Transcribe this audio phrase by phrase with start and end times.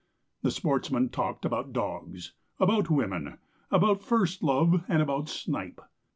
[0.41, 3.37] The sportsmen talked about dogs, about women,
[3.69, 5.79] about first love, and about snipe.